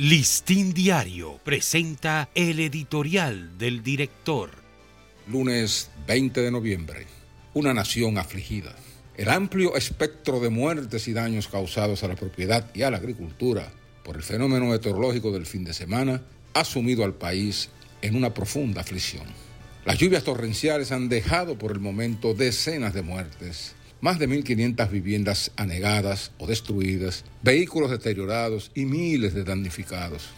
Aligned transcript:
Listín 0.00 0.74
Diario 0.74 1.40
presenta 1.42 2.28
el 2.36 2.60
editorial 2.60 3.58
del 3.58 3.82
director. 3.82 4.50
Lunes 5.26 5.90
20 6.06 6.40
de 6.40 6.52
noviembre. 6.52 7.04
Una 7.52 7.74
nación 7.74 8.16
afligida. 8.16 8.76
El 9.16 9.28
amplio 9.28 9.74
espectro 9.74 10.38
de 10.38 10.50
muertes 10.50 11.08
y 11.08 11.14
daños 11.14 11.48
causados 11.48 12.04
a 12.04 12.06
la 12.06 12.14
propiedad 12.14 12.70
y 12.76 12.82
a 12.82 12.92
la 12.92 12.98
agricultura 12.98 13.72
por 14.04 14.14
el 14.14 14.22
fenómeno 14.22 14.66
meteorológico 14.66 15.32
del 15.32 15.46
fin 15.46 15.64
de 15.64 15.74
semana 15.74 16.22
ha 16.54 16.64
sumido 16.64 17.02
al 17.02 17.14
país 17.14 17.68
en 18.00 18.14
una 18.14 18.32
profunda 18.32 18.82
aflicción. 18.82 19.26
Las 19.84 19.98
lluvias 19.98 20.22
torrenciales 20.22 20.92
han 20.92 21.08
dejado 21.08 21.58
por 21.58 21.72
el 21.72 21.80
momento 21.80 22.34
decenas 22.34 22.94
de 22.94 23.02
muertes 23.02 23.74
más 24.00 24.18
de 24.18 24.28
1.500 24.28 24.90
viviendas 24.90 25.50
anegadas 25.56 26.32
o 26.38 26.46
destruidas, 26.46 27.24
vehículos 27.42 27.90
deteriorados 27.90 28.70
y 28.74 28.84
miles 28.84 29.34
de 29.34 29.44
damnificados. 29.44 30.28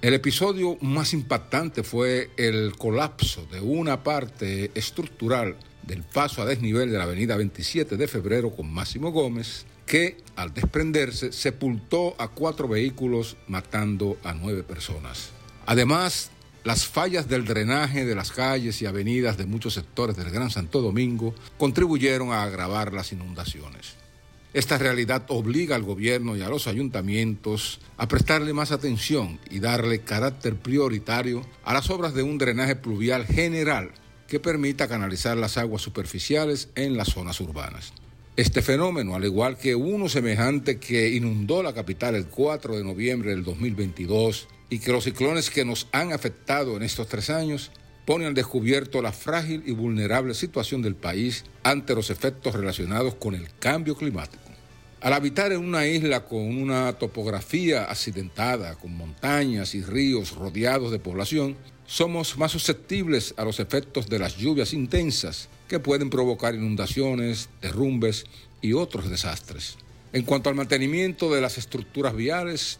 El 0.00 0.14
episodio 0.14 0.78
más 0.80 1.12
impactante 1.12 1.84
fue 1.84 2.30
el 2.36 2.72
colapso 2.76 3.46
de 3.52 3.60
una 3.60 4.02
parte 4.02 4.72
estructural 4.74 5.56
del 5.86 6.02
paso 6.02 6.42
a 6.42 6.46
desnivel 6.46 6.90
de 6.90 6.98
la 6.98 7.04
avenida 7.04 7.36
27 7.36 7.96
de 7.96 8.08
febrero 8.08 8.50
con 8.50 8.72
Máximo 8.72 9.12
Gómez, 9.12 9.64
que 9.86 10.16
al 10.36 10.54
desprenderse 10.54 11.32
sepultó 11.32 12.14
a 12.18 12.28
cuatro 12.28 12.66
vehículos 12.66 13.36
matando 13.46 14.18
a 14.24 14.32
nueve 14.32 14.62
personas. 14.62 15.30
Además, 15.66 16.30
las 16.64 16.86
fallas 16.86 17.28
del 17.28 17.44
drenaje 17.44 18.04
de 18.04 18.14
las 18.14 18.30
calles 18.30 18.80
y 18.82 18.86
avenidas 18.86 19.36
de 19.36 19.46
muchos 19.46 19.74
sectores 19.74 20.16
del 20.16 20.30
Gran 20.30 20.50
Santo 20.50 20.80
Domingo 20.80 21.34
contribuyeron 21.58 22.32
a 22.32 22.44
agravar 22.44 22.92
las 22.92 23.12
inundaciones. 23.12 23.96
Esta 24.54 24.76
realidad 24.76 25.24
obliga 25.28 25.76
al 25.76 25.82
gobierno 25.82 26.36
y 26.36 26.42
a 26.42 26.48
los 26.48 26.66
ayuntamientos 26.66 27.80
a 27.96 28.06
prestarle 28.06 28.52
más 28.52 28.70
atención 28.70 29.40
y 29.50 29.60
darle 29.60 30.02
carácter 30.02 30.56
prioritario 30.56 31.44
a 31.64 31.72
las 31.72 31.88
obras 31.88 32.12
de 32.12 32.22
un 32.22 32.38
drenaje 32.38 32.76
pluvial 32.76 33.26
general 33.26 33.90
que 34.28 34.40
permita 34.40 34.88
canalizar 34.88 35.36
las 35.36 35.56
aguas 35.56 35.82
superficiales 35.82 36.68
en 36.74 36.96
las 36.96 37.08
zonas 37.08 37.40
urbanas. 37.40 37.92
Este 38.36 38.62
fenómeno, 38.62 39.14
al 39.14 39.24
igual 39.24 39.58
que 39.58 39.74
uno 39.74 40.08
semejante 40.08 40.78
que 40.78 41.10
inundó 41.10 41.62
la 41.62 41.74
capital 41.74 42.14
el 42.14 42.26
4 42.26 42.76
de 42.76 42.84
noviembre 42.84 43.30
del 43.30 43.44
2022 43.44 44.48
y 44.72 44.78
que 44.78 44.90
los 44.90 45.04
ciclones 45.04 45.50
que 45.50 45.66
nos 45.66 45.86
han 45.92 46.14
afectado 46.14 46.78
en 46.78 46.82
estos 46.82 47.06
tres 47.06 47.28
años 47.28 47.70
ponen 48.06 48.28
al 48.28 48.34
descubierto 48.34 49.02
la 49.02 49.12
frágil 49.12 49.62
y 49.66 49.72
vulnerable 49.72 50.32
situación 50.32 50.80
del 50.80 50.94
país 50.94 51.44
ante 51.62 51.94
los 51.94 52.08
efectos 52.08 52.54
relacionados 52.54 53.14
con 53.16 53.34
el 53.34 53.48
cambio 53.58 53.94
climático. 53.94 54.42
Al 55.02 55.12
habitar 55.12 55.52
en 55.52 55.58
una 55.58 55.86
isla 55.86 56.24
con 56.24 56.40
una 56.40 56.94
topografía 56.94 57.84
accidentada, 57.84 58.76
con 58.76 58.96
montañas 58.96 59.74
y 59.74 59.82
ríos 59.82 60.34
rodeados 60.34 60.90
de 60.90 60.98
población, 60.98 61.54
somos 61.84 62.38
más 62.38 62.52
susceptibles 62.52 63.34
a 63.36 63.44
los 63.44 63.60
efectos 63.60 64.08
de 64.08 64.20
las 64.20 64.38
lluvias 64.38 64.72
intensas 64.72 65.50
que 65.68 65.80
pueden 65.80 66.08
provocar 66.08 66.54
inundaciones, 66.54 67.50
derrumbes 67.60 68.24
y 68.62 68.72
otros 68.72 69.10
desastres. 69.10 69.76
En 70.14 70.22
cuanto 70.22 70.48
al 70.48 70.54
mantenimiento 70.54 71.30
de 71.30 71.42
las 71.42 71.58
estructuras 71.58 72.16
viales, 72.16 72.78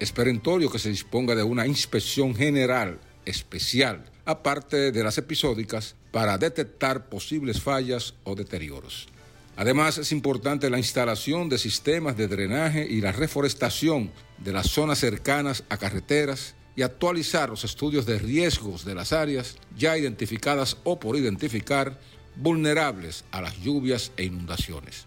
es 0.00 0.12
que 0.12 0.78
se 0.78 0.88
disponga 0.88 1.34
de 1.34 1.42
una 1.42 1.66
inspección 1.66 2.34
general 2.34 2.98
especial, 3.26 4.10
aparte 4.24 4.92
de 4.92 5.04
las 5.04 5.18
episódicas, 5.18 5.94
para 6.10 6.38
detectar 6.38 7.08
posibles 7.08 7.60
fallas 7.60 8.14
o 8.24 8.34
deterioros. 8.34 9.08
Además, 9.56 9.98
es 9.98 10.10
importante 10.10 10.70
la 10.70 10.78
instalación 10.78 11.50
de 11.50 11.58
sistemas 11.58 12.16
de 12.16 12.28
drenaje 12.28 12.86
y 12.88 13.02
la 13.02 13.12
reforestación 13.12 14.10
de 14.38 14.52
las 14.52 14.68
zonas 14.70 14.98
cercanas 14.98 15.64
a 15.68 15.76
carreteras 15.76 16.54
y 16.76 16.82
actualizar 16.82 17.50
los 17.50 17.64
estudios 17.64 18.06
de 18.06 18.18
riesgos 18.18 18.86
de 18.86 18.94
las 18.94 19.12
áreas 19.12 19.56
ya 19.76 19.98
identificadas 19.98 20.78
o 20.84 20.98
por 20.98 21.16
identificar 21.16 22.00
vulnerables 22.36 23.24
a 23.32 23.42
las 23.42 23.58
lluvias 23.58 24.12
e 24.16 24.24
inundaciones. 24.24 25.04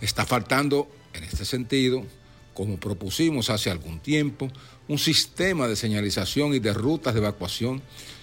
Está 0.00 0.24
faltando, 0.24 0.90
en 1.12 1.24
este 1.24 1.44
sentido, 1.44 2.06
como 2.54 2.78
propusimos 2.78 3.50
hace 3.50 3.70
algún 3.70 4.00
tiempo, 4.00 4.48
un 4.88 4.98
sistema 4.98 5.68
de 5.68 5.76
señalización 5.76 6.54
y 6.54 6.58
de 6.58 6.72
rutas 6.72 7.14
de 7.14 7.20
evacuación, 7.20 7.82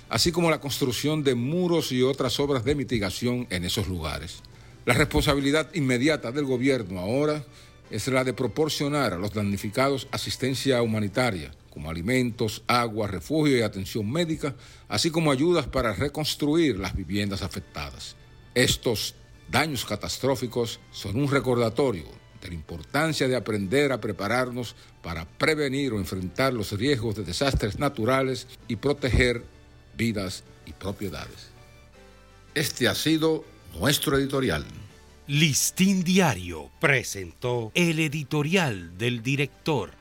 así 0.09 0.31
como 0.31 0.49
la 0.49 0.59
construcción 0.59 1.23
de 1.23 1.35
muros 1.35 1.91
y 1.91 2.01
otras 2.01 2.39
obras 2.39 2.63
de 2.63 2.75
mitigación 2.75 3.47
en 3.49 3.63
esos 3.63 3.87
lugares. 3.87 4.41
La 4.85 4.93
responsabilidad 4.93 5.73
inmediata 5.73 6.31
del 6.31 6.45
gobierno 6.45 6.99
ahora 6.99 7.43
es 7.91 8.07
la 8.07 8.23
de 8.23 8.33
proporcionar 8.33 9.13
a 9.13 9.17
los 9.17 9.33
damnificados 9.33 10.07
asistencia 10.11 10.81
humanitaria, 10.81 11.51
como 11.69 11.89
alimentos, 11.89 12.63
agua, 12.67 13.07
refugio 13.07 13.57
y 13.57 13.61
atención 13.61 14.09
médica, 14.11 14.55
así 14.87 15.11
como 15.11 15.31
ayudas 15.31 15.67
para 15.67 15.93
reconstruir 15.93 16.77
las 16.79 16.95
viviendas 16.95 17.41
afectadas. 17.41 18.15
Estos 18.55 19.15
daños 19.49 19.85
catastróficos 19.85 20.79
son 20.91 21.17
un 21.17 21.29
recordatorio 21.29 22.05
de 22.41 22.49
la 22.49 22.53
importancia 22.53 23.27
de 23.27 23.35
aprender 23.35 23.91
a 23.91 23.99
prepararnos 23.99 24.75
para 25.01 25.25
prevenir 25.25 25.93
o 25.93 25.97
enfrentar 25.97 26.53
los 26.53 26.71
riesgos 26.71 27.15
de 27.15 27.23
desastres 27.23 27.79
naturales 27.79 28.47
y 28.67 28.75
proteger 28.77 29.43
vidas 29.97 30.43
y 30.65 30.73
propiedades. 30.73 31.49
Este 32.55 32.87
ha 32.87 32.95
sido 32.95 33.45
nuestro 33.79 34.17
editorial. 34.17 34.65
Listín 35.27 36.03
Diario 36.03 36.71
presentó 36.79 37.71
el 37.75 37.99
editorial 37.99 38.97
del 38.97 39.21
director. 39.21 39.98